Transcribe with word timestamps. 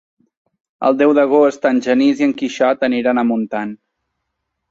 El 0.87 0.95
deu 1.01 1.11
d'agost 1.17 1.67
en 1.71 1.83
Genís 1.87 2.23
i 2.23 2.27
en 2.29 2.33
Quixot 2.41 2.87
aniran 2.89 3.23
a 3.23 3.27
Montant. 3.33 3.77